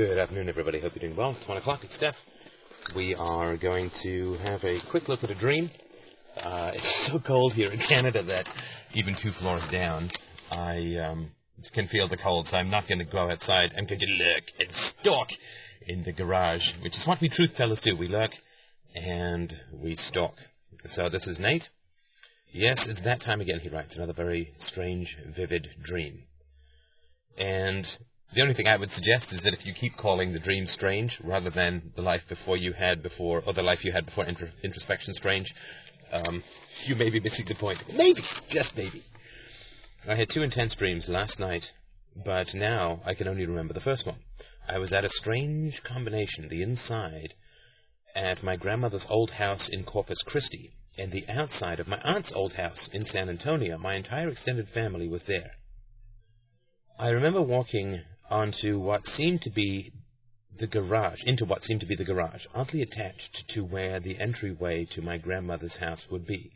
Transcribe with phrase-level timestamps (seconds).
[0.00, 0.80] Good afternoon, everybody.
[0.80, 1.36] Hope you're doing well.
[1.38, 1.80] It's one o'clock.
[1.84, 2.14] It's Steph.
[2.96, 5.70] We are going to have a quick look at a dream.
[6.38, 8.46] Uh, it's so cold here in Canada that
[8.94, 10.08] even two floors down,
[10.50, 11.32] I um,
[11.74, 13.74] can feel the cold, so I'm not going to go outside.
[13.76, 15.28] I'm going to lurk and stalk
[15.86, 17.94] in the garage, which is what we truth tellers do.
[17.94, 18.30] We lurk
[18.94, 20.36] and we stalk.
[20.82, 21.68] So this is Nate.
[22.52, 23.96] Yes, it's that time again, he writes.
[23.96, 26.22] Another very strange, vivid dream.
[27.36, 27.86] And
[28.34, 31.18] the only thing I would suggest is that if you keep calling the dream strange
[31.24, 34.50] rather than the life before you had before, or the life you had before intro-
[34.62, 35.52] introspection strange,
[36.12, 36.42] um,
[36.86, 37.78] you may be missing the point.
[37.88, 39.02] Maybe, just maybe.
[40.08, 41.64] I had two intense dreams last night,
[42.24, 44.18] but now I can only remember the first one.
[44.68, 47.34] I was at a strange combination, the inside,
[48.14, 52.52] at my grandmother's old house in Corpus Christi, and the outside of my aunt's old
[52.52, 53.76] house in San Antonio.
[53.76, 55.50] My entire extended family was there.
[56.98, 59.92] I remember walking onto what seemed to be
[60.58, 64.84] the garage, into what seemed to be the garage, oddly attached to where the entryway
[64.84, 66.52] to my grandmother's house would be.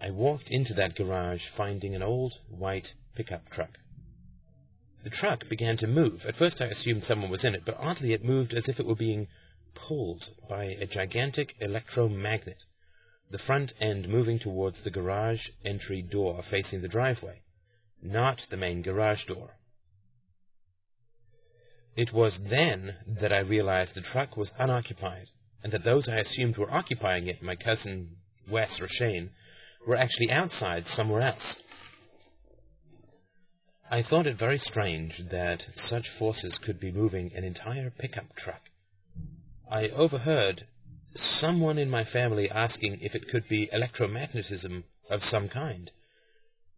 [0.00, 3.78] I walked into that garage finding an old white pickup truck.
[5.02, 6.24] The truck began to move.
[6.26, 8.86] At first I assumed someone was in it, but oddly it moved as if it
[8.86, 9.28] were being
[9.74, 12.64] pulled by a gigantic electromagnet,
[13.30, 17.40] the front end moving towards the garage entry door facing the driveway,
[18.02, 19.56] not the main garage door.
[22.00, 25.28] It was then that I realized the truck was unoccupied,
[25.62, 28.16] and that those I assumed were occupying it, my cousin
[28.48, 29.32] Wes or Shane,
[29.86, 31.56] were actually outside somewhere else.
[33.90, 38.62] I thought it very strange that such forces could be moving an entire pickup truck.
[39.70, 40.66] I overheard
[41.14, 45.92] someone in my family asking if it could be electromagnetism of some kind,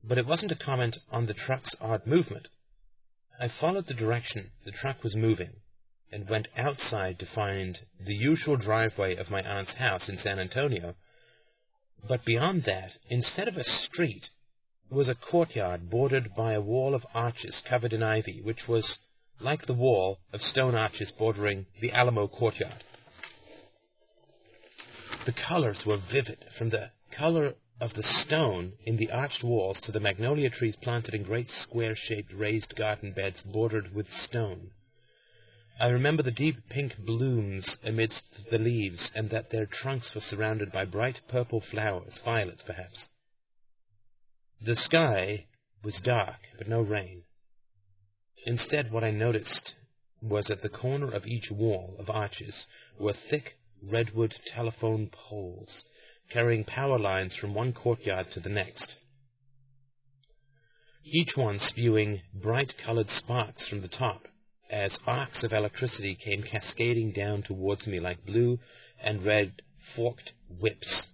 [0.03, 2.49] but it wasn't a comment on the truck's odd movement.
[3.41, 5.61] I followed the direction the truck was moving
[6.13, 10.95] and went outside to find the usual driveway of my aunt's house in San Antonio.
[12.07, 14.29] But beyond that, instead of a street,
[14.91, 18.99] was a courtyard bordered by a wall of arches covered in ivy, which was
[19.41, 22.85] like the wall of stone arches bordering the Alamo courtyard.
[25.25, 29.91] The colors were vivid, from the color of the stone in the arched walls to
[29.91, 34.71] the magnolia trees planted in great square-shaped raised garden beds bordered with stone.
[35.81, 40.71] I remember the deep pink blooms amidst the leaves, and that their trunks were surrounded
[40.71, 43.09] by bright purple flowers, violets perhaps.
[44.65, 45.47] The sky
[45.83, 47.25] was dark, but no rain.
[48.47, 49.75] Instead, what I noticed
[50.21, 52.65] was at the corner of each wall of arches
[53.01, 55.83] were thick redwood telephone poles,
[56.31, 58.97] carrying power lines from one courtyard to the next.
[61.05, 64.29] Each one spewing bright colored sparks from the top
[64.71, 68.59] as arcs of electricity came cascading down towards me like blue
[69.01, 69.53] and red
[69.95, 71.09] forked whips.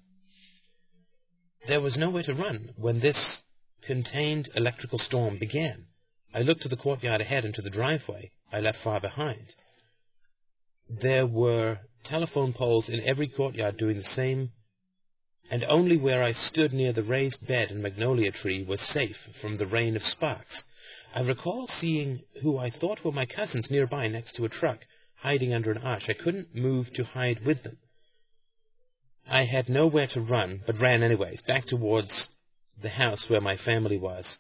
[1.66, 3.42] There was nowhere to run when this
[3.82, 5.86] contained electrical storm began.
[6.32, 9.54] I looked to the courtyard ahead and to the driveway I left far behind.
[10.88, 14.52] There were telephone poles in every courtyard doing the same,
[15.50, 19.56] and only where I stood near the raised bed and magnolia tree was safe from
[19.56, 20.64] the rain of sparks.
[21.14, 24.80] I recall seeing who I thought were my cousins nearby next to a truck,
[25.16, 26.04] hiding under an arch.
[26.08, 27.78] I couldn't move to hide with them.
[29.26, 32.28] I had nowhere to run, but ran anyways, back towards
[32.80, 34.38] the house where my family was.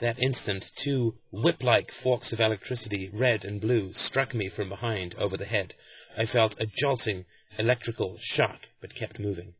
[0.00, 5.36] That instant, two whip-like forks of electricity, red and blue, struck me from behind over
[5.36, 5.74] the head.
[6.16, 7.26] I felt a jolting
[7.58, 9.54] electrical shock, but kept moving.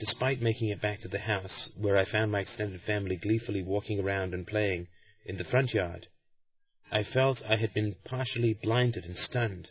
[0.00, 4.00] Despite making it back to the house, where I found my extended family gleefully walking
[4.00, 4.88] around and playing
[5.26, 6.08] in the front yard,
[6.90, 9.70] I felt I had been partially blinded and stunned.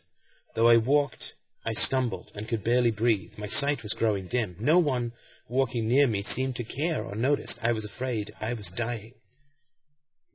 [0.53, 1.34] Though I walked,
[1.66, 3.31] I stumbled and could barely breathe.
[3.40, 4.56] My sight was growing dim.
[4.59, 5.13] No one
[5.47, 7.57] walking near me seemed to care or notice.
[7.63, 9.16] I was afraid I was dying.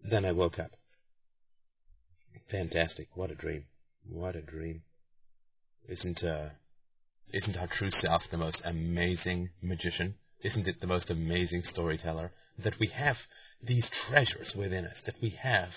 [0.02, 0.72] Then I woke up.
[2.50, 3.08] Fantastic.
[3.14, 3.66] What a dream.
[4.08, 4.82] What a dream.
[5.88, 6.50] Isn't, uh,
[7.32, 10.14] isn't our true self the most amazing magician?
[10.42, 12.32] Isn't it the most amazing storyteller?
[12.62, 13.16] That we have
[13.62, 15.70] these treasures within us, that we have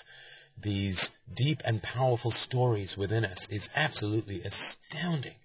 [0.62, 5.36] these deep and powerful stories within us is absolutely astounding.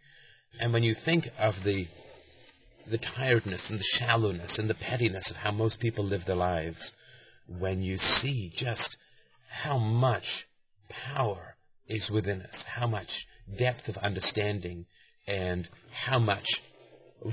[0.59, 1.87] And when you think of the
[2.85, 6.91] the tiredness and the shallowness and the pettiness of how most people live their lives,
[7.47, 8.97] when you see just
[9.49, 10.45] how much
[10.89, 11.55] power
[11.87, 13.25] is within us, how much
[13.57, 14.85] depth of understanding,
[15.27, 15.67] and
[16.05, 16.45] how much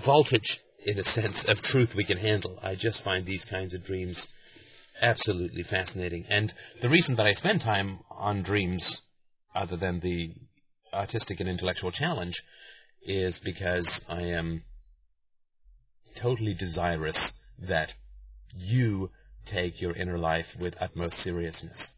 [0.05, 2.59] voltage, in a sense, of truth we can handle.
[2.63, 4.27] I just find these kinds of dreams
[5.03, 6.25] absolutely fascinating.
[6.29, 6.53] And
[6.83, 9.01] the reason that I spend time on dreams
[9.55, 10.33] other than the
[10.93, 12.43] artistic and intellectual challenge,
[13.03, 14.63] is because I am
[16.21, 17.33] totally desirous
[17.69, 17.93] that
[18.55, 19.11] you
[19.51, 21.91] take your inner life with utmost seriousness.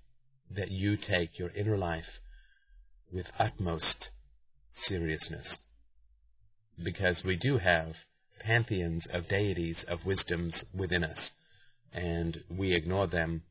[0.55, 2.21] That you take your inner life
[3.13, 4.11] with utmost
[4.75, 5.59] seriousness.
[6.83, 7.93] Because we do have
[8.41, 11.31] pantheons of deities, of wisdoms within us,
[11.93, 13.43] and we ignore them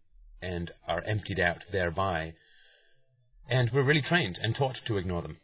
[0.42, 2.34] and are emptied out thereby.
[3.50, 5.38] And we're really trained and taught to ignore them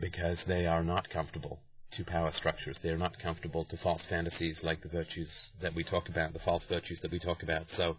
[0.00, 1.60] because they are not comfortable
[1.92, 2.78] to power structures.
[2.82, 6.38] They are not comfortable to false fantasies like the virtues that we talk about, the
[6.38, 7.66] false virtues that we talk about.
[7.68, 7.96] So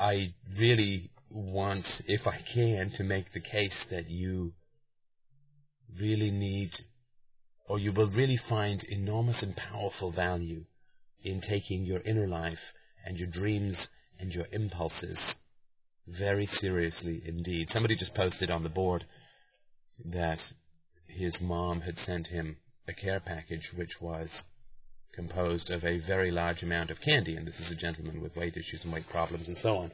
[0.00, 4.52] I really want, if I can, to make the case that you
[6.00, 6.70] really need,
[7.72, 10.62] or you will really find enormous and powerful value
[11.24, 12.58] in taking your inner life
[13.02, 13.88] and your dreams
[14.20, 15.36] and your impulses
[16.06, 17.66] very seriously indeed.
[17.68, 19.06] Somebody just posted on the board
[20.04, 20.38] that
[21.06, 24.42] his mom had sent him a care package which was
[25.14, 28.54] composed of a very large amount of candy, and this is a gentleman with weight
[28.58, 29.92] issues and weight problems and so on.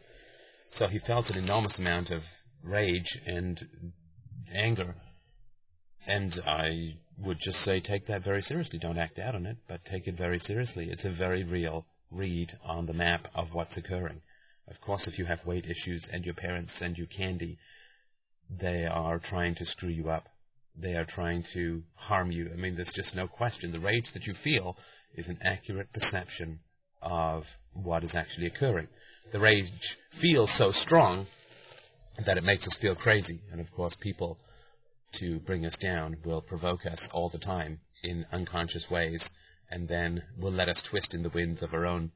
[0.72, 2.22] So he felt an enormous amount of
[2.60, 3.64] rage and
[4.52, 4.96] anger,
[6.06, 8.78] and I would just say take that very seriously.
[8.78, 10.88] Don't act out on it, but take it very seriously.
[10.90, 14.20] It's a very real read on the map of what's occurring.
[14.68, 17.58] Of course, if you have weight issues and your parents send you candy,
[18.50, 20.28] they are trying to screw you up
[20.80, 22.50] they are trying to harm you.
[22.52, 23.72] I mean, there's just no question.
[23.72, 24.76] The rage that you feel
[25.14, 26.60] is an accurate perception
[27.02, 27.42] of
[27.72, 28.88] what is actually occurring.
[29.32, 29.70] The rage
[30.20, 31.26] feels so strong
[32.24, 33.40] that it makes us feel crazy.
[33.50, 34.38] And of course, people
[35.14, 39.28] to bring us down will provoke us all the time in unconscious ways
[39.70, 42.10] and then will let us twist in the winds of our own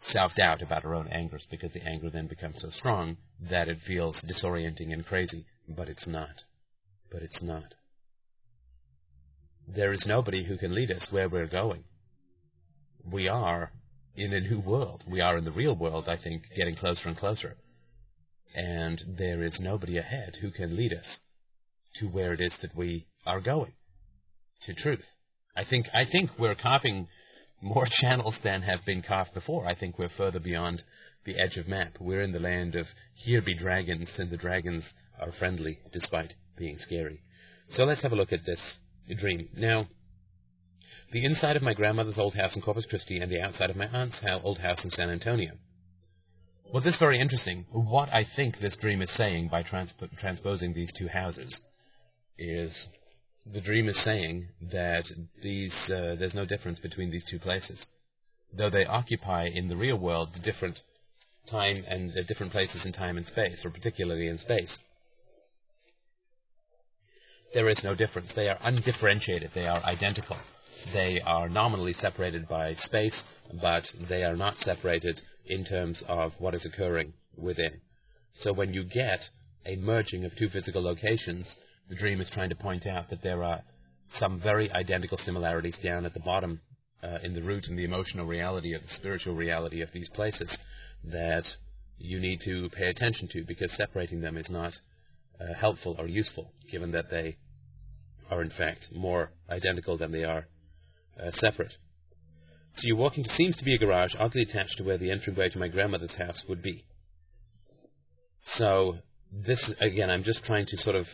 [0.00, 3.16] self doubt about our own angers because the anger then becomes so strong
[3.50, 5.44] that it feels disorienting and crazy.
[5.68, 6.44] But it's not.
[7.10, 7.74] But it's not
[9.74, 11.84] there is nobody who can lead us where we're going.
[13.10, 13.72] We are
[14.14, 15.02] in a new world.
[15.10, 17.56] We are in the real world, I think, getting closer and closer.
[18.54, 21.18] And there is nobody ahead who can lead us
[21.96, 23.72] to where it is that we are going,
[24.62, 25.04] to truth.
[25.56, 27.08] I think I think we're carving
[27.60, 29.66] more channels than have been carved before.
[29.66, 30.82] I think we're further beyond
[31.24, 31.96] the edge of map.
[32.00, 34.90] We're in the land of here be dragons, and the dragons
[35.20, 37.20] are friendly despite being scary.
[37.70, 38.78] So let's have a look at this
[39.18, 39.48] dream.
[39.56, 39.86] Now,
[41.12, 43.86] the inside of my grandmother's old house in Corpus Christi and the outside of my
[43.86, 45.52] aunt's old house in San Antonio.
[46.72, 47.66] Well, this is very interesting.
[47.72, 51.60] What I think this dream is saying by transp- transposing these two houses
[52.40, 52.88] is
[53.46, 55.04] the dream is saying that
[55.42, 57.86] these uh, there's no difference between these two places,
[58.52, 60.80] though they occupy in the real world different
[61.48, 64.78] time and uh, different places in time and space, or particularly in space
[67.52, 68.32] there is no difference.
[68.34, 69.50] They are undifferentiated.
[69.54, 70.36] They are identical.
[70.92, 73.22] They are nominally separated by space,
[73.60, 77.80] but they are not separated in terms of what is occurring within.
[78.34, 79.20] So when you get
[79.66, 81.56] a merging of two physical locations,
[81.90, 83.60] the dream is trying to point out that there are
[84.08, 86.60] some very identical similarities down at the bottom
[87.02, 90.56] uh, in the root and the emotional reality of the spiritual reality of these places
[91.04, 91.44] that
[91.98, 94.72] you need to pay attention to because separating them is not
[95.40, 97.36] uh, helpful or useful, given that they
[98.30, 100.46] are in fact more identical than they are
[101.20, 101.74] uh, separate.
[102.74, 105.48] So you walk into seems to be a garage oddly attached to where the entryway
[105.48, 106.84] to my grandmother's house would be.
[108.44, 108.98] So
[109.32, 111.06] this again, I'm just trying to sort of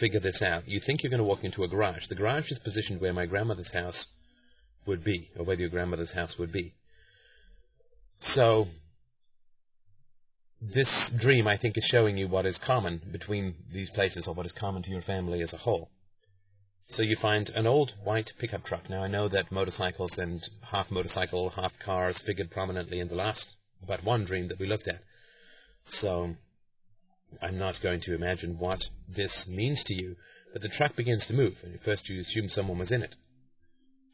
[0.00, 0.68] figure this out.
[0.68, 2.06] You think you're going to walk into a garage.
[2.08, 4.06] The garage is positioned where my grandmother's house
[4.86, 6.74] would be, or where your grandmother's house would be.
[8.18, 8.66] So
[10.60, 14.46] this dream, I think, is showing you what is common between these places, or what
[14.46, 15.90] is common to your family as a whole.
[16.88, 18.88] So you find an old white pickup truck.
[18.88, 23.46] Now I know that motorcycles and half motorcycle, half cars figured prominently in the last
[23.86, 25.00] but one dream that we looked at.
[25.84, 26.36] So
[27.42, 30.16] I'm not going to imagine what this means to you,
[30.52, 33.14] but the truck begins to move, and at first you assume someone was in it.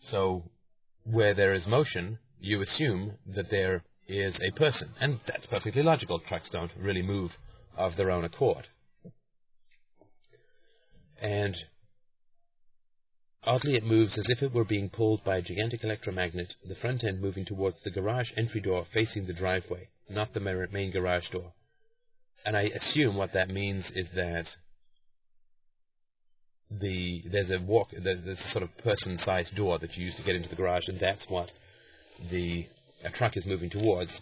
[0.00, 0.45] So
[1.04, 4.90] where there is motion, you assume that there is a person.
[5.00, 6.19] And that's perfectly logical.
[6.19, 7.31] Trucks don't really move
[7.76, 8.69] of their own accord.
[11.21, 11.57] And
[13.45, 17.04] oddly it moves as if it were being pulled by a gigantic electromagnet, the front
[17.04, 21.52] end moving towards the garage entry door facing the driveway, not the main garage door.
[22.44, 24.46] And I assume what that means is that
[26.80, 30.37] the there's a walk there's a sort of person-sized door that you use to get
[30.37, 31.50] into the garage, and that's what
[32.30, 32.66] the
[33.04, 34.20] a truck is moving towards.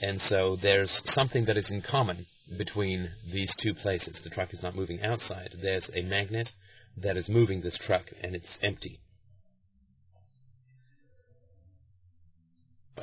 [0.00, 4.20] And so there's something that is in common between these two places.
[4.22, 5.54] The truck is not moving outside.
[5.60, 6.48] There's a magnet
[6.96, 9.00] that is moving this truck, and it's empty.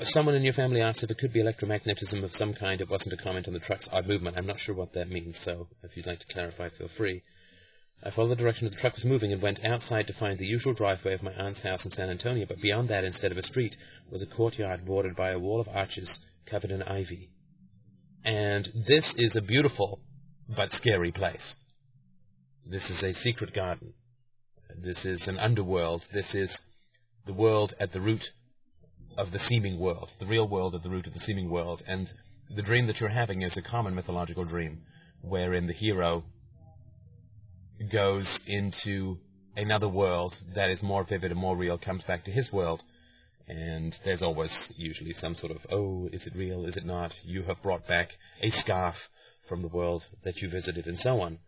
[0.03, 2.81] Someone in your family asked if it could be electromagnetism of some kind.
[2.81, 4.37] It wasn't a comment on the truck's odd movement.
[4.37, 7.23] I'm not sure what that means, so if you'd like to clarify, feel free.
[8.03, 10.73] I followed the direction the truck was moving and went outside to find the usual
[10.73, 13.75] driveway of my aunt's house in San Antonio, but beyond that, instead of a street,
[14.11, 17.29] was a courtyard bordered by a wall of arches covered in ivy.
[18.23, 20.01] And this is a beautiful
[20.55, 21.55] but scary place.
[22.65, 23.93] This is a secret garden.
[24.75, 26.03] This is an underworld.
[26.13, 26.59] This is
[27.25, 28.23] the world at the root
[29.17, 31.81] of the seeming world, the real world at the root of the seeming world.
[31.87, 32.07] And
[32.53, 34.81] the dream that you're having is a common mythological dream,
[35.21, 36.23] wherein the hero
[37.91, 39.17] goes into
[39.55, 42.83] another world that is more vivid and more real, comes back to his world,
[43.47, 47.11] and there's always usually some sort of, oh, is it real, is it not?
[47.23, 48.09] You have brought back
[48.41, 48.95] a scarf
[49.47, 51.39] from the world that you visited, and so on.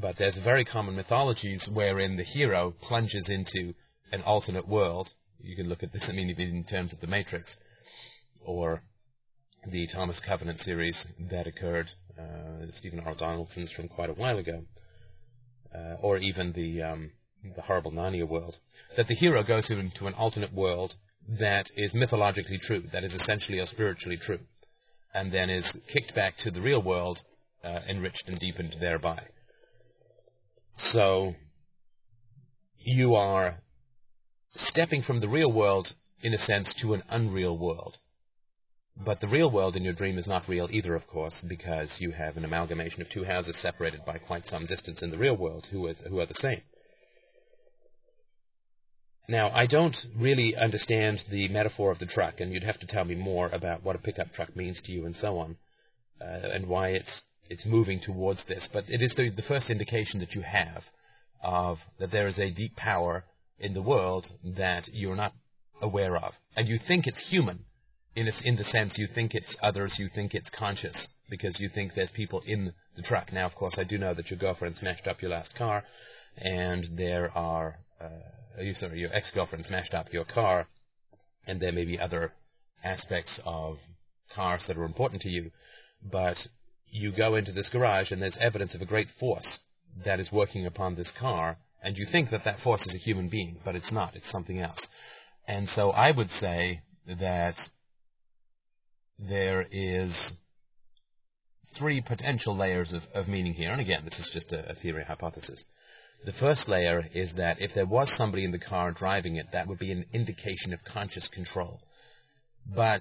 [0.00, 3.74] But there's very common mythologies wherein the hero plunges into
[4.12, 5.08] an alternate world.
[5.42, 7.56] You can look at this, I mean, even in terms of the Matrix,
[8.44, 8.82] or
[9.66, 11.86] the Thomas Covenant series that occurred,
[12.18, 13.14] uh, Stephen R.
[13.14, 14.64] Donaldson's from quite a while ago
[15.74, 17.10] uh, or even the um,
[17.56, 18.56] the horrible Narnia world,
[18.96, 20.94] that the hero goes into an alternate world
[21.38, 24.40] that is mythologically true, that is essentially or spiritually true,
[25.14, 27.20] and then is kicked back to the real world,
[27.64, 29.20] uh, enriched and deepened thereby.
[30.76, 31.34] So
[32.78, 33.60] you are
[34.54, 35.88] stepping from the real world,
[36.22, 37.96] in a sense, to an unreal world.
[38.96, 42.10] But the real world in your dream is not real either, of course, because you
[42.10, 45.66] have an amalgamation of two houses separated by quite some distance in the real world
[45.70, 46.60] who, is, who are the same.
[49.28, 53.04] Now, I don't really understand the metaphor of the truck, and you'd have to tell
[53.04, 55.56] me more about what a pickup truck means to you and so on,
[56.20, 58.68] uh, and why it's it's moving towards this.
[58.72, 60.82] But it is the, the first indication that you have
[61.42, 63.24] of that there is a deep power
[63.60, 65.32] in the world that you're not
[65.80, 67.60] aware of, and you think it's human,
[68.16, 71.68] in, a, in the sense you think it's others, you think it's conscious, because you
[71.72, 73.32] think there's people in the truck.
[73.32, 75.84] Now, of course, I do know that your girlfriend smashed up your last car,
[76.36, 80.66] and there are, uh, you, sorry, your ex-girlfriend smashed up your car,
[81.46, 82.32] and there may be other
[82.82, 83.76] aspects of
[84.34, 85.50] cars that are important to you,
[86.02, 86.36] but
[86.90, 89.58] you go into this garage and there's evidence of a great force
[90.04, 93.28] that is working upon this car, and you think that that force is a human
[93.28, 94.14] being, but it's not.
[94.16, 94.86] It's something else.
[95.46, 97.54] And so I would say that
[99.18, 100.32] there is
[101.78, 103.72] three potential layers of, of meaning here.
[103.72, 105.64] And again, this is just a, a theory hypothesis.
[106.24, 109.66] The first layer is that if there was somebody in the car driving it, that
[109.66, 111.80] would be an indication of conscious control.
[112.66, 113.00] But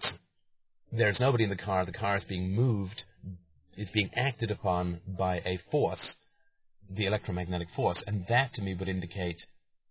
[0.91, 3.03] there's nobody in the car, the car is being moved,
[3.77, 6.15] is being acted upon by a force,
[6.89, 9.37] the electromagnetic force, and that to me would indicate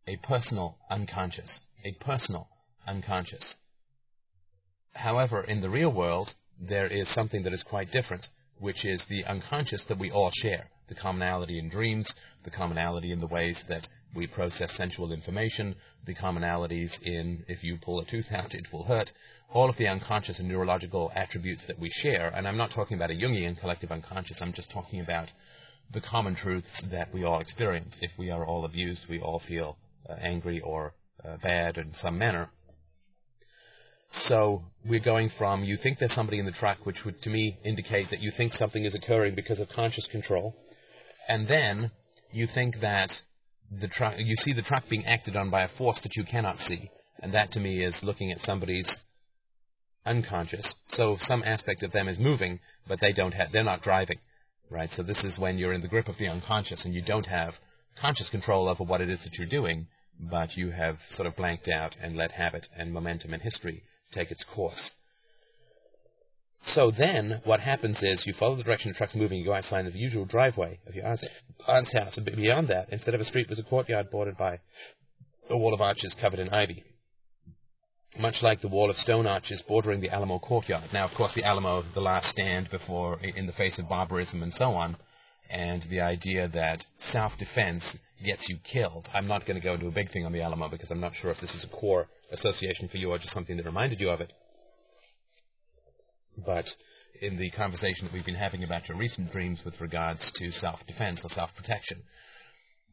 [0.06, 1.60] a personal unconscious.
[1.84, 2.48] A personal
[2.86, 3.54] unconscious.
[4.94, 8.26] However, in the real world, there is something that is quite different,
[8.58, 10.68] which is the unconscious that we all share.
[10.88, 12.12] The commonality in dreams,
[12.44, 15.76] the commonality in the ways that we process sensual information,
[16.06, 19.10] the commonalities in if you pull a tooth out, it will hurt,
[19.52, 22.28] all of the unconscious and neurological attributes that we share.
[22.34, 25.28] And I'm not talking about a Jungian collective unconscious, I'm just talking about
[25.92, 27.97] the common truths that we all experience.
[28.00, 29.76] If we are all abused, we all feel
[30.09, 32.50] uh, angry or uh, bad in some manner.
[34.11, 37.59] So we're going from you think there's somebody in the truck, which would to me
[37.64, 40.57] indicate that you think something is occurring because of conscious control,
[41.28, 41.90] and then
[42.33, 43.11] you think that
[43.71, 46.57] the truck, you see the truck being acted on by a force that you cannot
[46.57, 46.90] see,
[47.23, 48.90] and that to me is looking at somebody's
[50.07, 50.75] unconscious.
[50.88, 54.18] So some aspect of them is moving, but they don't have, they're not driving,
[54.70, 54.90] right?
[54.90, 57.54] So this is when you're in the grip of the unconscious and you don't have
[58.00, 59.87] conscious control over what it is that you're doing,
[60.18, 63.82] but you have sort of blanked out and let habit and momentum and history
[64.12, 64.92] take its course.
[66.64, 69.87] So then, what happens is you follow the direction the truck's moving, you go outside
[69.87, 71.25] the usual driveway of your aunt's,
[71.66, 72.16] aunt's house.
[72.16, 74.58] And beyond that, instead of a street, was a courtyard bordered by
[75.48, 76.84] a wall of arches covered in ivy.
[78.18, 80.90] Much like the wall of stone arches bordering the Alamo courtyard.
[80.92, 84.52] Now, of course, the Alamo, the last stand before, in the face of barbarism and
[84.52, 84.96] so on,
[85.48, 89.08] and the idea that self-defense gets you killed.
[89.14, 91.14] I'm not going to go into a big thing on the Alamo because I'm not
[91.14, 94.10] sure if this is a core association for you or just something that reminded you
[94.10, 94.32] of it.
[96.44, 96.66] But
[97.20, 101.20] in the conversation that we've been having about your recent dreams with regards to self-defense
[101.22, 102.02] or self-protection,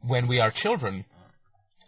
[0.02, 1.06] when we are children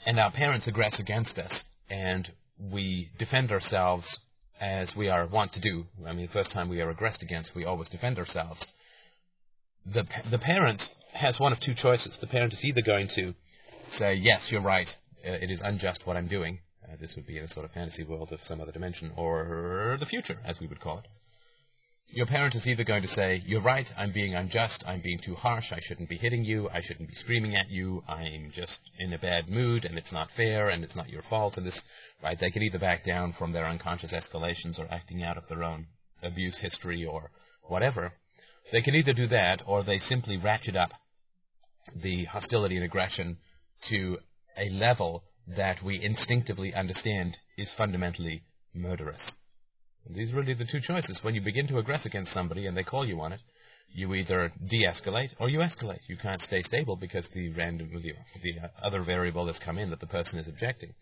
[0.08, 4.20] and our parents aggress against us and we defend ourselves
[4.60, 7.52] as we are wont to do, I mean, the first time we are aggressed against,
[7.56, 8.66] we always defend ourselves
[9.94, 10.82] the the parent
[11.14, 12.18] has one of two choices.
[12.20, 13.34] The parent is either going to
[13.90, 14.88] say, "Yes, you're right.
[15.26, 17.72] Uh, it is unjust what I'm doing." Uh, this would be in a sort of
[17.72, 21.06] fantasy world of some other dimension, or the future, as we would call it.
[22.10, 25.36] Your parent is either going to say, You're right, I'm being unjust, I'm being too
[25.36, 29.12] harsh, I shouldn't be hitting you, I shouldn't be screaming at you, I'm just in
[29.12, 31.82] a bad mood, and it's not fair, and it's not your fault, and this,
[32.24, 32.40] right?
[32.40, 35.88] They can either back down from their unconscious escalations or acting out of their own
[36.24, 37.30] abuse history or
[37.68, 38.14] whatever.
[38.72, 40.92] They can either do that, or they simply ratchet up
[41.94, 43.38] the hostility and aggression
[43.90, 44.20] to
[44.58, 49.34] a level that we instinctively understand is fundamentally murderous.
[50.10, 51.20] These are really the two choices.
[51.22, 53.42] When you begin to aggress against somebody and they call you on it,
[53.94, 56.02] you either de-escalate or you escalate.
[56.08, 60.00] You can't stay stable because the random the, the other variable has come in that
[60.00, 60.94] the person is objecting.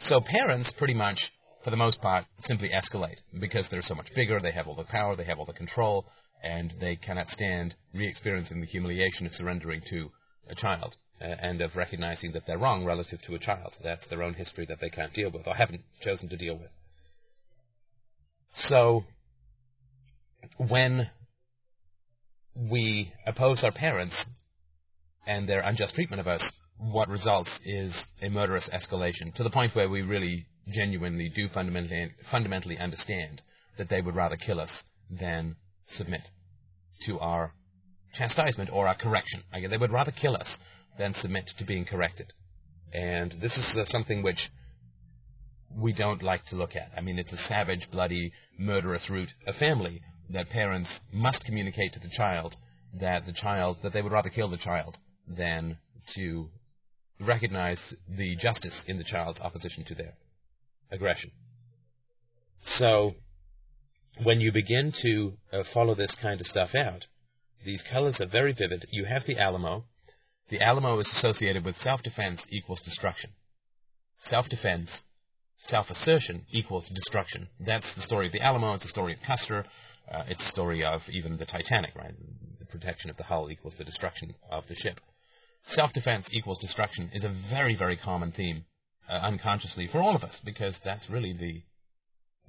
[0.00, 1.18] So parents pretty much,
[1.62, 4.84] for the most part, simply escalate because they're so much bigger, they have all the
[4.84, 6.06] power, they have all the control,
[6.42, 10.10] and they cannot stand re-experiencing the humiliation of surrendering to
[10.48, 13.72] a child uh, and of recognizing that they're wrong relative to a child.
[13.82, 16.70] That's their own history that they can't deal with or haven't chosen to deal with.
[18.56, 19.04] So,
[20.56, 21.10] when
[22.54, 24.24] we oppose our parents
[25.26, 29.74] and their unjust treatment of us, what results is a murderous escalation to the point
[29.74, 33.42] where we really genuinely do fundamentally fundamentally understand
[33.76, 35.56] that they would rather kill us than
[35.86, 36.22] submit
[37.06, 37.52] to our
[38.14, 39.42] chastisement or our correction.
[39.52, 40.56] They would rather kill us
[40.98, 42.32] than submit to being corrected.
[42.92, 44.48] And this is uh, something which
[45.76, 46.90] we don't like to look at.
[46.96, 49.30] I mean, it's a savage, bloody, murderous route.
[49.46, 50.00] A family
[50.30, 52.54] that parents must communicate to the child
[53.00, 55.78] that the child that they would rather kill the child than
[56.14, 56.48] to
[57.20, 60.14] recognize the justice in the child's opposition to their
[60.90, 61.30] aggression.
[62.62, 63.14] So,
[64.22, 67.06] when you begin to uh, follow this kind of stuff out,
[67.64, 68.86] these colors are very vivid.
[68.90, 69.84] You have the Alamo.
[70.50, 73.30] The Alamo is associated with self-defense equals destruction.
[74.20, 75.00] Self-defense,
[75.66, 77.48] self-assertion equals destruction.
[77.60, 78.74] That's the story of the Alamo.
[78.74, 79.64] It's the story of Custer.
[80.12, 82.14] Uh, it's the story of even the Titanic, right?
[82.58, 85.00] The protection of the hull equals the destruction of the ship.
[85.66, 88.64] Self-defense equals destruction is a very, very common theme
[89.08, 91.62] uh, unconsciously for all of us because that's really the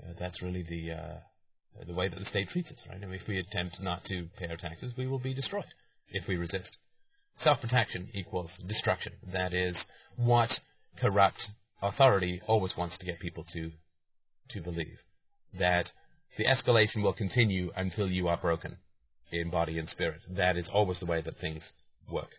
[0.03, 1.19] uh, that's really the uh,
[1.85, 3.01] the way that the state treats us, right?
[3.01, 5.65] I mean, if we attempt not to pay our taxes, we will be destroyed
[6.09, 6.77] if we resist.
[7.37, 9.13] Self-protection equals destruction.
[9.31, 10.49] That is what
[10.99, 11.49] corrupt
[11.87, 13.71] authority always wants to get people to
[14.49, 14.99] to believe
[15.57, 15.89] that
[16.37, 18.77] the escalation will continue until you are broken
[19.31, 20.21] in body and spirit.
[20.35, 21.71] That is always the way that things
[22.11, 22.29] work.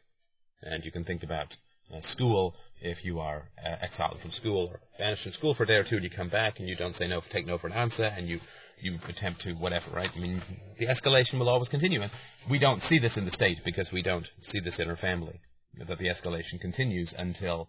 [0.62, 1.56] And you can think about
[1.92, 5.66] uh, school, if you are uh, exiled from school or banished from school for a
[5.66, 7.68] day or two and you come back and you don't say no, take no for
[7.68, 8.40] an answer and you,
[8.80, 10.10] you attempt to whatever, right?
[10.14, 10.42] I mean,
[10.78, 12.02] the escalation will always continue.
[12.02, 12.10] And
[12.50, 15.40] we don't see this in the state because we don't see this in our family,
[15.78, 17.68] that the escalation continues until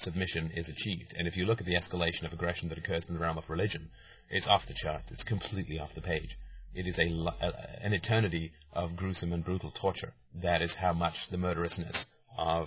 [0.00, 1.14] submission is achieved.
[1.16, 3.48] And if you look at the escalation of aggression that occurs in the realm of
[3.48, 3.90] religion,
[4.30, 5.10] it's off the charts.
[5.10, 6.36] It's completely off the page.
[6.74, 10.12] It is a, a, uh, an eternity of gruesome and brutal torture.
[10.42, 12.06] That is how much the murderousness
[12.36, 12.66] of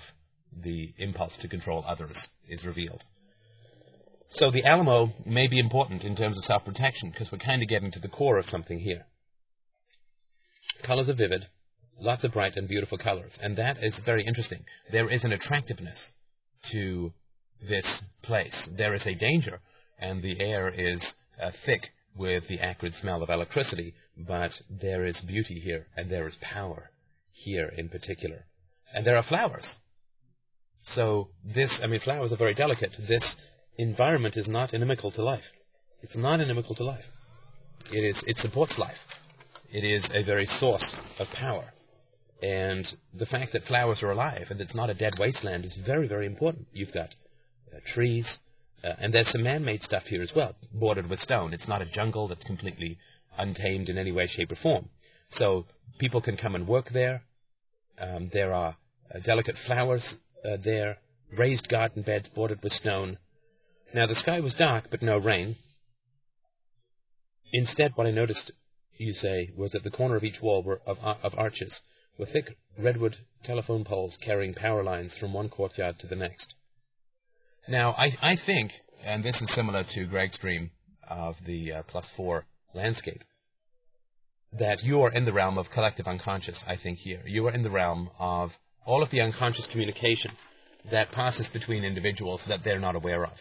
[0.52, 3.04] the impulse to control others is revealed.
[4.32, 7.92] So the Alamo may be important in terms of self-protection because we're kind of getting
[7.92, 9.06] to the core of something here.
[10.86, 11.48] Colors are vivid,
[12.00, 14.64] lots of bright and beautiful colors, and that is very interesting.
[14.92, 16.12] There is an attractiveness
[16.72, 17.14] to
[17.68, 18.70] this place.
[18.78, 19.60] There is a danger,
[20.00, 25.24] and the air is uh, thick with the acrid smell of electricity, but there is
[25.28, 26.92] beauty here, and there is power
[27.32, 28.46] here in particular.
[28.94, 29.76] And there are flowers.
[30.84, 32.92] So this, I mean, flowers are very delicate.
[33.08, 33.36] This
[33.78, 35.44] environment is not inimical to life.
[36.02, 37.06] It's not inimical to life.
[37.92, 38.24] It is.
[38.28, 38.98] It supports life.
[39.72, 41.66] It is a very source of power.
[42.42, 46.08] And the fact that flowers are alive and it's not a dead wasteland is very,
[46.08, 46.68] very important.
[46.74, 47.14] You've got
[47.94, 48.40] trees,
[48.84, 51.54] uh, and there's some man-made stuff here as well, bordered with stone.
[51.54, 52.98] It's not a jungle that's completely
[53.38, 54.90] untamed in any way, shape, or form.
[55.30, 55.66] So
[56.00, 57.24] people can come and work there.
[58.00, 58.76] Um, there are
[59.14, 60.98] uh, delicate flowers uh, there,
[61.38, 63.18] raised garden beds bordered with stone.
[63.94, 65.58] Now the sky was dark, but no rain.
[67.54, 68.52] Instead, what I noticed,
[68.98, 71.82] you say, was at the corner of each wall were of, of arches,
[72.18, 76.56] were thick redwood telephone poles carrying power lines from one courtyard to the next.
[77.68, 78.72] Now, I, I think,
[79.04, 80.72] and this is similar to Greg's dream
[81.08, 83.22] of the uh, plus four landscape,
[84.58, 87.22] that you are in the realm of collective unconscious, I think, here.
[87.26, 88.52] You are in the realm of
[88.86, 90.32] all of the unconscious communication
[90.90, 93.34] that passes between individuals that they're not aware of.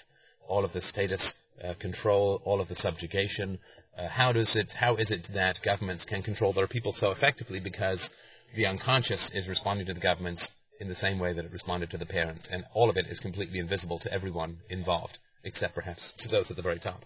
[0.46, 3.58] All of the status uh, control, all of the subjugation.
[3.98, 4.68] Uh, how does it?
[4.78, 7.60] How is it that governments can control their people so effectively?
[7.60, 8.08] Because
[8.54, 10.50] the unconscious is responding to the governments
[10.80, 13.20] in the same way that it responded to the parents, and all of it is
[13.20, 17.04] completely invisible to everyone involved, except perhaps to those at the very top.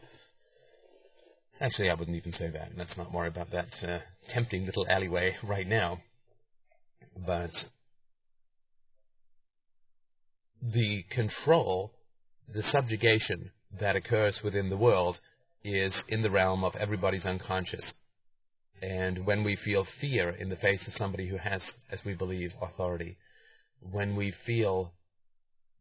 [1.61, 2.71] Actually, I wouldn't even say that.
[2.77, 5.99] Let's not worry about that uh, tempting little alleyway right now.
[7.27, 7.51] But
[10.63, 11.93] the control,
[12.53, 15.19] the subjugation that occurs within the world
[15.63, 17.93] is in the realm of everybody's unconscious.
[18.83, 22.53] And when we feel fear in the face of somebody who has, as we believe,
[22.61, 23.17] authority,
[23.91, 24.93] when we feel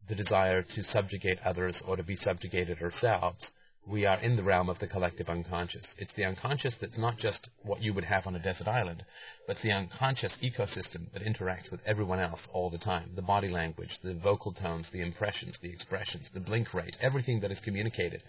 [0.08, 3.50] the desire to subjugate others or to be subjugated ourselves,
[3.86, 5.94] we are in the realm of the collective unconscious.
[5.98, 9.04] It's the unconscious that's not just what you would have on a desert island,
[9.46, 13.10] but it's the unconscious ecosystem that interacts with everyone else all the time.
[13.14, 17.50] The body language, the vocal tones, the impressions, the expressions, the blink rate, everything that
[17.50, 18.22] is communicated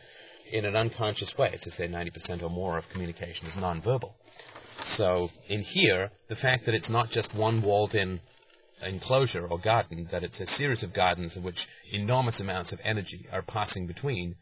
[0.52, 1.58] in an unconscious way.
[1.62, 4.12] To say 90% or more of communication is nonverbal.
[4.98, 8.20] So in here, the fact that it's not just one walled-in
[8.82, 13.28] enclosure or garden, that it's a series of gardens in which enormous amounts of energy
[13.32, 14.36] are passing between,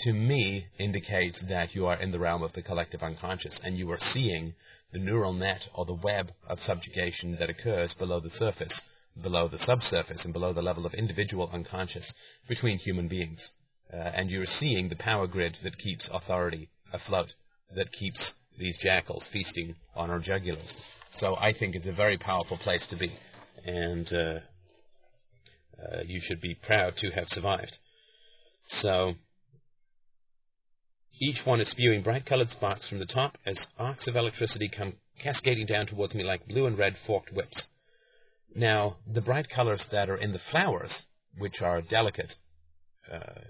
[0.00, 3.90] to me indicates that you are in the realm of the collective unconscious and you
[3.90, 4.54] are seeing
[4.92, 8.82] the neural net or the web of subjugation that occurs below the surface,
[9.22, 12.12] below the subsurface, and below the level of individual unconscious
[12.48, 13.50] between human beings.
[13.92, 17.32] Uh, and you're seeing the power grid that keeps authority afloat,
[17.74, 20.72] that keeps these jackals feasting on our jugulars.
[21.18, 23.12] So I think it's a very powerful place to be,
[23.66, 24.38] and uh,
[25.82, 27.76] uh, you should be proud to have survived.
[28.68, 29.14] So
[31.20, 34.94] each one is spewing bright colored sparks from the top as arcs of electricity come
[35.22, 37.66] cascading down towards me like blue and red forked whips.
[38.54, 41.02] Now, the bright colors that are in the flowers,
[41.36, 42.32] which are delicate
[43.12, 43.40] uh,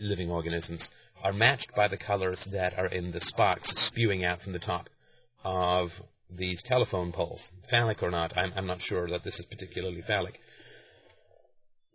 [0.00, 0.88] living organisms,
[1.22, 4.88] are matched by the colors that are in the sparks spewing out from the top
[5.42, 5.88] of
[6.36, 7.50] these telephone poles.
[7.70, 10.38] Phallic or not, I'm, I'm not sure that this is particularly phallic.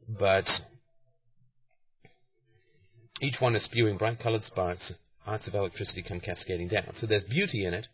[0.08, 0.46] But
[3.22, 4.94] each one is spewing bright colored sparks
[5.30, 6.94] arcs of electricity come cascading down.
[6.96, 7.88] So there's beauty in it,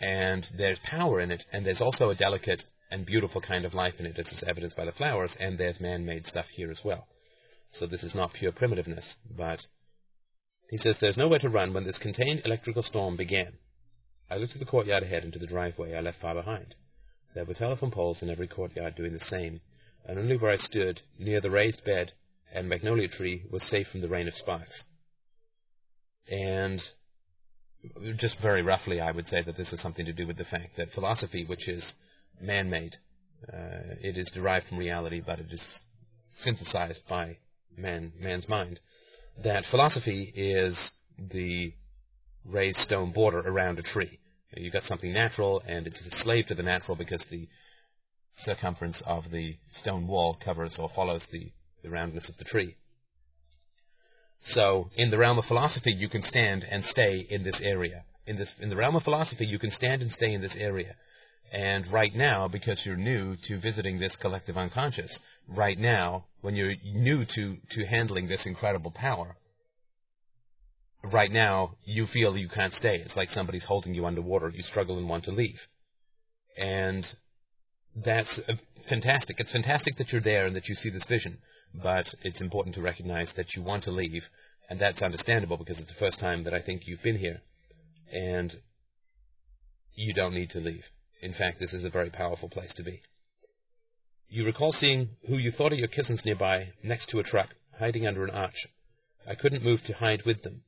[0.00, 3.94] and there's power in it, and there's also a delicate and beautiful kind of life
[3.98, 7.06] in it, as is evidenced by the flowers, and there's man-made stuff here as well.
[7.72, 9.60] So this is not pure primitiveness, but
[10.68, 13.54] he says there's nowhere to run when this contained electrical storm began.
[14.32, 16.74] I looked at the courtyard ahead and to the driveway I left far behind.
[17.34, 19.60] There were telephone poles in every courtyard doing the same,
[20.06, 22.12] and only where I stood, near the raised bed
[22.50, 24.84] and magnolia tree, was safe from the rain of sparks.
[26.30, 26.80] And
[28.16, 30.78] just very roughly, I would say that this has something to do with the fact
[30.78, 31.92] that philosophy, which is
[32.40, 32.96] man-made,
[33.52, 35.80] uh, it is derived from reality, but it is
[36.32, 37.36] synthesized by
[37.76, 38.80] man, man's mind.
[39.44, 41.74] That philosophy is the
[42.46, 44.18] raised stone border around a tree.
[44.54, 47.48] You've got something natural, and it's a slave to the natural because the
[48.36, 51.50] circumference of the stone wall covers or follows the,
[51.82, 52.76] the roundness of the tree.
[54.44, 58.04] So, in the realm of philosophy, you can stand and stay in this area.
[58.26, 60.96] In this, in the realm of philosophy, you can stand and stay in this area.
[61.52, 66.74] And right now, because you're new to visiting this collective unconscious, right now, when you're
[66.82, 69.36] new to, to handling this incredible power,
[71.04, 72.96] right now, you feel you can't stay.
[72.96, 74.48] It's like somebody's holding you underwater.
[74.48, 75.58] You struggle and want to leave.
[76.56, 77.06] And
[77.96, 78.54] that's uh,
[78.88, 79.36] fantastic.
[79.38, 81.38] It's fantastic that you're there and that you see this vision
[81.74, 84.22] but it's important to recognize that you want to leave,
[84.68, 87.40] and that's understandable because it's the first time that I think you've been here,
[88.12, 88.52] and
[89.94, 90.84] you don't need to leave.
[91.20, 93.00] In fact, this is a very powerful place to be.
[94.28, 98.06] You recall seeing who you thought of your cousins nearby, next to a truck, hiding
[98.06, 98.66] under an arch.
[99.28, 100.62] I couldn't move to hide with them.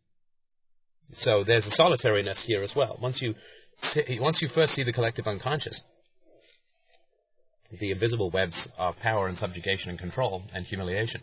[1.12, 2.98] So there's a solitariness here as well.
[3.00, 3.34] Once you,
[4.20, 5.80] once you first see the collective unconscious,
[7.78, 11.20] the invisible webs of power and subjugation and control and humiliation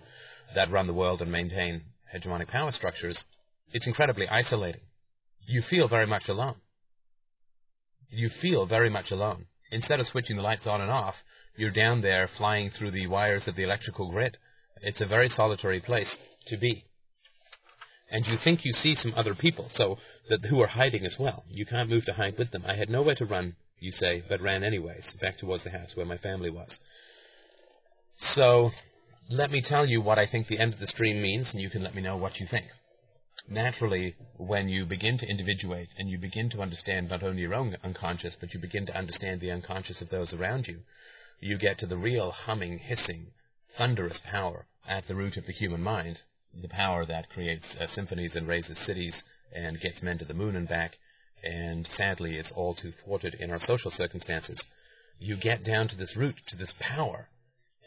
[0.56, 1.82] that run the world and maintain
[2.14, 3.24] hegemonic power structures,
[3.74, 4.82] it's incredibly isolating.
[5.46, 6.56] You feel very much alone.
[8.10, 9.46] You feel very much alone.
[9.72, 11.16] Instead of switching the lights on and off,
[11.56, 14.38] you're down there flying through the wires of the electrical grid.
[14.82, 16.18] It's a very solitary place
[16.48, 16.86] to be.
[18.12, 19.98] And you think you see some other people, so
[20.30, 21.46] that who are hiding as well.
[21.50, 22.64] You can't move to hide with them.
[22.68, 26.06] I had nowhere to run you say, but ran anyways, back towards the house where
[26.06, 26.78] my family was.
[28.20, 28.70] So,
[29.28, 31.70] let me tell you what I think the end of the stream means, and you
[31.72, 32.68] can let me know what you think.
[33.50, 37.76] Naturally, when you begin to individuate and you begin to understand not only your own
[37.84, 40.82] unconscious, but you begin to understand the unconscious of those around you,
[41.40, 43.32] you get to the real humming, hissing,
[43.80, 46.22] thunderous power at the root of the human mind,
[46.60, 50.56] the power that creates uh, symphonies and raises cities and gets men to the moon
[50.56, 50.98] and back,
[51.44, 54.64] and sadly is all too thwarted in our social circumstances.
[55.20, 57.28] you get down to this root, to this power,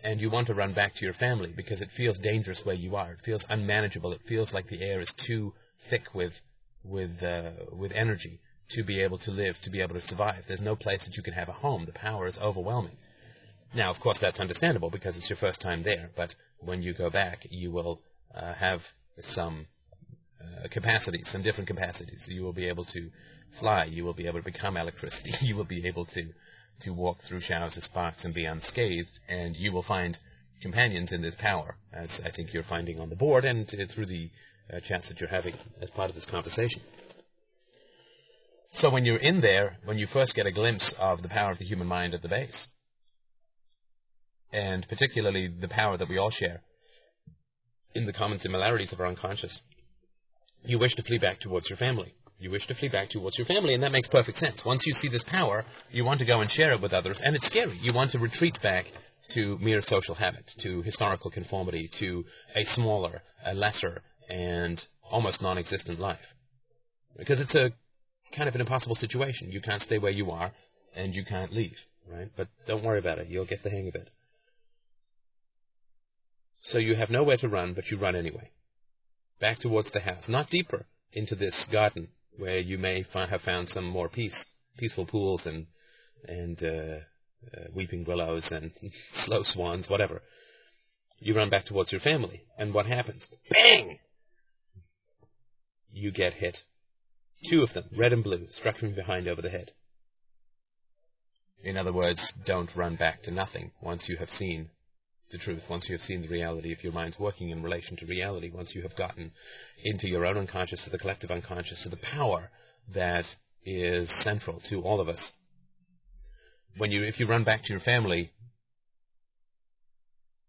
[0.05, 2.95] and you want to run back to your family because it feels dangerous where you
[2.95, 3.13] are.
[3.13, 4.13] It feels unmanageable.
[4.13, 5.53] It feels like the air is too
[5.91, 6.33] thick with
[6.85, 10.45] with uh, with energy to be able to live, to be able to survive.
[10.47, 11.87] There's no place that you can have a home.
[11.87, 12.97] The power is overwhelming.
[13.75, 16.11] Now, of course, that's understandable because it's your first time there.
[16.17, 18.01] But when you go back, you will
[18.37, 18.81] uh, have
[19.21, 19.67] some
[20.41, 22.27] uh, capacities, some different capacities.
[22.29, 23.11] You will be able to
[23.61, 23.85] fly.
[23.85, 25.33] You will be able to become electricity.
[25.41, 26.25] you will be able to
[26.83, 29.21] to walk through showers of sparks and be unscathed.
[29.29, 30.19] And you will find
[30.61, 34.07] companions in this power, as I think you're finding on the board and uh, through
[34.07, 34.31] the
[34.73, 36.81] uh, chats that you're having as part of this conversation.
[38.73, 41.59] So when you're in there, when you first get a glimpse of the power of
[41.59, 42.67] the human mind at the base,
[44.53, 46.63] and particularly the power that we all share
[47.95, 49.61] in the common similarities of our unconscious,
[50.65, 52.15] you wish to flee back towards your family.
[52.39, 54.63] You wish to flee back towards your family, and that makes perfect sense.
[54.67, 57.37] Once you see this power, you want to go and share it with others, and
[57.37, 57.79] it's scary.
[57.81, 58.87] You want to retreat back
[59.35, 65.59] to mere social habit, to historical conformity, to a smaller, a lesser, and almost non
[65.59, 66.25] existent life.
[67.17, 67.71] Because it's a
[68.37, 69.51] kind of an impossible situation.
[69.51, 70.53] You can't stay where you are,
[70.97, 71.77] and you can't leave,
[72.11, 72.31] right?
[72.37, 73.29] But don't worry about it.
[73.29, 74.11] You'll get the hang of it.
[76.65, 78.51] So you have nowhere to run, but you run anyway.
[79.41, 83.85] Back towards the house, not deeper into this garden where you may have found some
[83.85, 84.45] more peace,
[84.79, 85.67] peaceful pools and
[86.27, 86.99] and uh,
[87.55, 88.73] uh, weeping willows and
[89.27, 90.23] slow swans, whatever.
[91.19, 93.27] You run back towards your family, and what happens?
[93.51, 93.99] Bang!
[95.93, 96.59] You get hit
[97.51, 99.73] Two of them, red and blue, struck from behind over the head.
[101.63, 104.71] In other words, don't run back to nothing once you have seen
[105.31, 108.07] the truth, once you have seen the reality of your mind's working in relation to
[108.07, 109.33] reality, once you have gotten
[109.83, 112.51] into your own unconscious, to the collective unconscious, to the power
[112.95, 113.25] that
[113.65, 115.33] is central to all of us.
[116.77, 118.33] When you, if you run back to your family,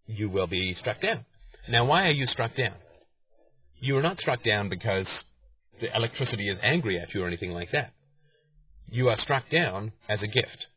[0.06, 1.26] you will be struck down.
[1.70, 2.76] Now, why are you struck down?
[3.78, 5.24] You are not struck down because
[5.80, 7.92] the electricity is angry at you or anything like that.
[8.88, 10.68] You are struck down as a gift.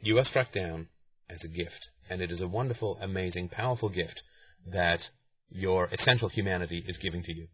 [0.00, 0.88] You are struck down
[1.28, 1.88] as a gift.
[2.10, 4.22] And it is a wonderful, amazing, powerful gift
[4.70, 5.00] that
[5.48, 7.46] your essential humanity is giving to you.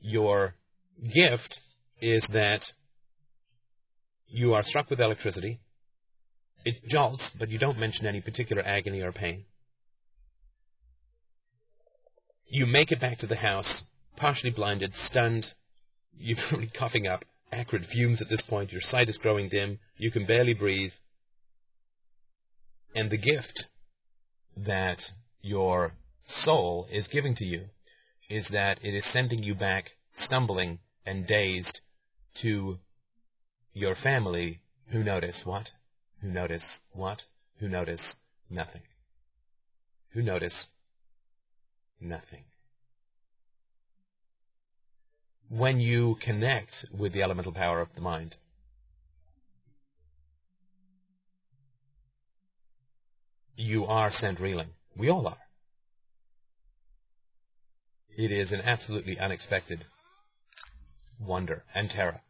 [0.00, 0.54] Your
[1.02, 1.60] gift
[2.00, 2.62] is that
[4.28, 5.60] you are struck with electricity.
[6.64, 9.44] It jolts, but you don't mention any particular agony or pain.
[12.46, 13.82] You make it back to the house
[14.16, 15.46] partially blinded, stunned.
[16.16, 18.72] You're probably coughing up acrid fumes at this point.
[18.72, 19.78] Your sight is growing dim.
[19.98, 20.92] You can barely breathe.
[22.94, 23.66] And the gift
[24.56, 24.98] that
[25.40, 25.92] your
[26.26, 27.66] soul is giving to you
[28.28, 31.80] is that it is sending you back stumbling and dazed
[32.42, 32.78] to
[33.72, 35.70] your family who notice what?
[36.20, 37.22] Who notice what?
[37.58, 38.14] Who notice
[38.50, 38.82] nothing.
[40.10, 40.68] Who notice
[42.00, 42.44] nothing
[45.52, 48.36] when you connect with the elemental power of the mind.
[53.62, 54.70] You are sent reeling.
[54.96, 55.38] We all are.
[58.16, 59.84] It is an absolutely unexpected
[61.24, 62.22] wonder and terror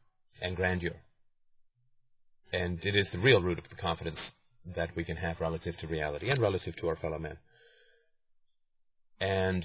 [0.42, 0.96] and grandeur.
[2.52, 4.32] And it is the real root of the confidence
[4.76, 7.38] that we can have relative to reality and relative to our fellow men.
[9.18, 9.64] And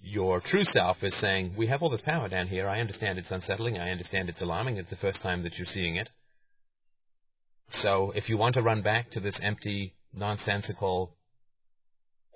[0.00, 2.68] your true self is saying, We have all this power down here.
[2.68, 3.78] I understand it's unsettling.
[3.78, 4.78] I understand it's alarming.
[4.78, 6.10] It's the first time that you're seeing it.
[7.68, 11.14] So if you want to run back to this empty, nonsensical,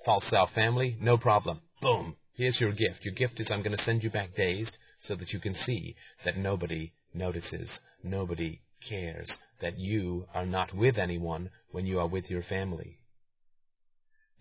[0.04, 1.60] false self family, no problem.
[1.80, 2.16] Boom.
[2.34, 3.04] Here's your gift.
[3.04, 5.96] Your gift is I'm going to send you back dazed so that you can see
[6.24, 12.30] that nobody notices, nobody cares, that you are not with anyone when you are with
[12.30, 12.98] your family.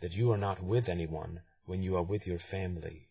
[0.02, 3.08] That you are not with anyone when you are with your family.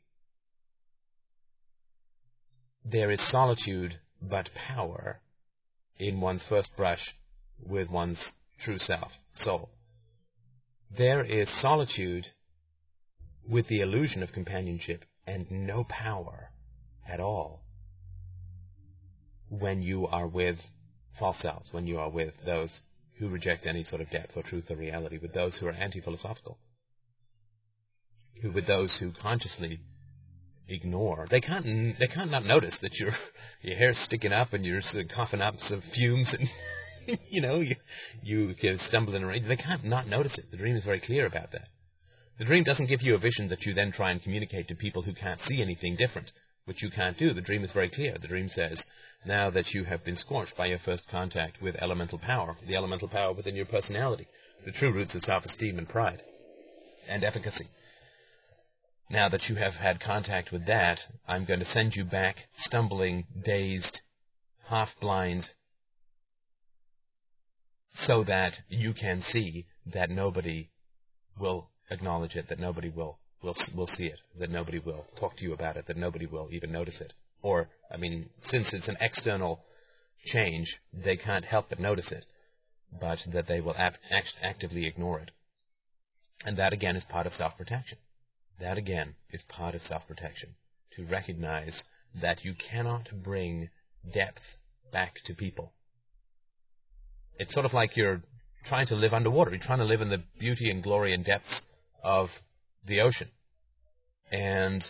[2.84, 5.20] There is solitude but power
[5.98, 7.14] in one's first brush
[7.64, 9.70] with one's true self, soul.
[10.96, 12.26] There is solitude
[13.48, 16.50] with the illusion of companionship and no power
[17.08, 17.62] at all
[19.48, 20.58] when you are with
[21.18, 22.82] false selves, when you are with those
[23.18, 26.00] who reject any sort of depth or truth or reality, with those who are anti
[26.00, 26.58] philosophical,
[28.40, 29.80] who with those who consciously
[30.68, 31.26] ignore.
[31.30, 31.98] They can't.
[31.98, 33.10] They can't not notice that your
[33.62, 34.80] your hair's sticking up and you're
[35.14, 36.48] coughing up some fumes and
[37.30, 37.76] you know you
[38.22, 39.44] you get stumbling around.
[39.46, 40.50] They can't not notice it.
[40.50, 41.68] The dream is very clear about that.
[42.38, 45.02] The dream doesn't give you a vision that you then try and communicate to people
[45.02, 46.32] who can't see anything different
[46.64, 47.32] which you can't do.
[47.32, 48.16] The dream is very clear.
[48.16, 48.84] The dream says,
[49.26, 53.08] now that you have been scorched by your first contact with elemental power, the elemental
[53.08, 54.28] power within your personality,
[54.64, 56.22] the true roots of self-esteem and pride
[57.08, 57.66] and efficacy.
[59.10, 63.26] Now that you have had contact with that, I'm going to send you back stumbling,
[63.44, 64.00] dazed,
[64.68, 65.48] half blind,
[67.94, 70.68] so that you can see that nobody
[71.38, 75.44] will acknowledge it, that nobody will will will see it, that nobody will talk to
[75.44, 77.12] you about it, that nobody will even notice it.
[77.42, 79.60] Or, I mean, since it's an external
[80.26, 82.26] change, they can't help but notice it,
[83.00, 85.30] but that they will act, act, actively ignore it.
[86.44, 87.98] And that again is part of self-protection.
[88.60, 90.50] That again is part of self-protection.
[90.96, 91.82] To recognize
[92.20, 93.70] that you cannot bring
[94.12, 94.42] depth
[94.92, 95.72] back to people.
[97.40, 98.20] It's sort of like you're
[98.66, 99.50] trying to live underwater.
[99.50, 101.62] You're trying to live in the beauty and glory and depths
[102.04, 102.28] of
[102.86, 103.28] the ocean.
[104.30, 104.84] And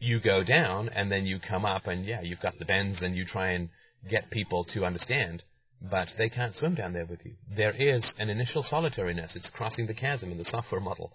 [0.00, 3.14] you go down and then you come up and yeah, you've got the bends and
[3.14, 3.68] you try and
[4.10, 5.44] get people to understand,
[5.80, 7.34] but they can't swim down there with you.
[7.56, 9.36] There is an initial solitariness.
[9.36, 11.12] It's crossing the chasm in the software model.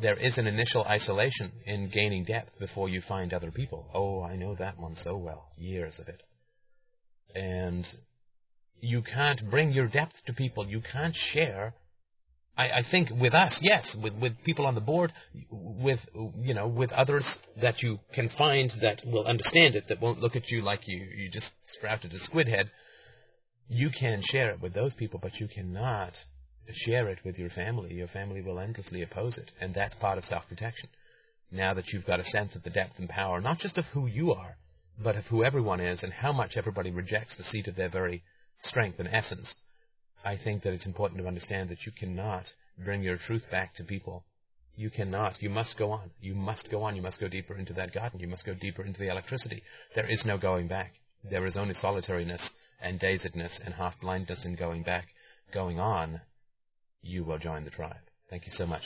[0.00, 3.90] There is an initial isolation in gaining depth before you find other people.
[3.92, 5.48] Oh, I know that one so well.
[5.58, 6.22] Years of it.
[7.34, 7.84] And
[8.80, 10.66] you can't bring your depth to people.
[10.66, 11.74] You can't share
[12.56, 15.12] I, I think with us, yes, with, with people on the board,
[15.50, 16.00] with
[16.40, 20.36] you know, with others that you can find that will understand it, that won't look
[20.36, 22.70] at you like you you just sprouted a squid head.
[23.68, 26.12] You can share it with those people, but you cannot
[26.72, 27.94] share it with your family.
[27.94, 30.88] Your family will endlessly oppose it, and that's part of self-protection.
[31.50, 34.06] Now that you've got a sense of the depth and power, not just of who
[34.06, 34.56] you are,
[35.02, 38.22] but of who everyone is, and how much everybody rejects the seat of their very
[38.60, 39.54] strength and essence
[40.26, 42.46] I think that it's important to understand that you cannot
[42.84, 44.24] bring your truth back to people.
[44.74, 45.40] You cannot.
[45.40, 46.10] You must go on.
[46.20, 46.96] You must go on.
[46.96, 48.18] You must go deeper into that garden.
[48.18, 49.62] You must go deeper into the electricity.
[49.94, 50.94] There is no going back.
[51.30, 55.06] There is only solitariness and dazedness and half blindness in going back.
[55.54, 56.20] Going on,
[57.02, 57.94] you will join the tribe.
[58.28, 58.82] Thank you so much.